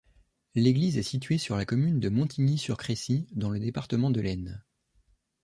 [0.55, 4.63] L'église est située sur la commune de Montigny-sur-Crécy, dans le département de l'Aisne.